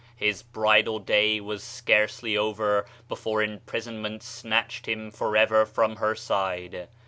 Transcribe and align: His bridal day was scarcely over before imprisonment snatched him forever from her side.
His 0.15 0.41
bridal 0.41 0.97
day 0.97 1.39
was 1.39 1.63
scarcely 1.63 2.35
over 2.35 2.87
before 3.07 3.43
imprisonment 3.43 4.23
snatched 4.23 4.87
him 4.87 5.11
forever 5.11 5.63
from 5.63 5.97
her 5.97 6.15
side. 6.15 6.87